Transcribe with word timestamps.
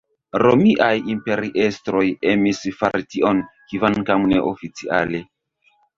Romiaj 0.43 0.93
imperiestroj 1.15 2.03
emis 2.31 2.63
fari 2.79 3.07
tion, 3.15 3.43
kvankam 3.75 4.27
neoficiale. 4.33 5.21